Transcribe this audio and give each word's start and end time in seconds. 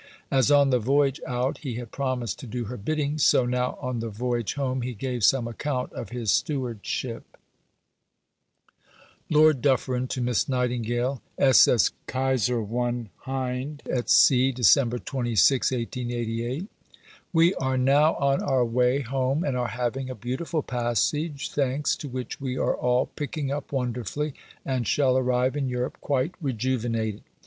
As 0.31 0.49
on 0.49 0.71
the 0.71 0.79
voyage 0.79 1.21
out 1.27 1.59
he 1.59 1.75
had 1.75 1.91
promised 1.91 2.39
to 2.39 2.47
do 2.47 2.63
her 2.65 2.75
bidding, 2.75 3.19
so 3.19 3.45
now 3.45 3.77
on 3.79 3.99
the 3.99 4.09
voyage 4.09 4.55
home 4.55 4.81
he 4.81 4.95
gave 4.95 5.23
some 5.23 5.47
account 5.47 5.93
of 5.93 6.09
his 6.09 6.31
stewardship: 6.31 7.37
(Lord 9.29 9.61
Dufferin 9.61 10.07
to 10.07 10.19
Miss 10.19 10.49
Nightingale.) 10.49 11.21
SS. 11.37 11.91
KAISER 12.07 12.63
I 12.63 13.09
HIND 13.17 13.83
at 13.87 14.09
sea, 14.09 14.51
Dec. 14.51 15.05
26. 15.05 15.71
We 17.31 17.53
are 17.53 17.77
now 17.77 18.15
on 18.15 18.41
our 18.41 18.65
way 18.65 19.01
home 19.01 19.43
and 19.43 19.55
are 19.55 19.67
having 19.67 20.09
a 20.09 20.15
beautiful 20.15 20.63
passage, 20.63 21.51
thanks 21.51 21.95
to 21.97 22.09
which 22.09 22.41
we 22.41 22.57
are 22.57 22.75
all 22.75 23.05
picking 23.15 23.51
up 23.51 23.71
wonderfully, 23.71 24.33
and 24.65 24.87
shall 24.87 25.15
arrive 25.15 25.55
in 25.55 25.69
Europe 25.69 25.99
quite 26.01 26.33
rejuvenated. 26.41 27.21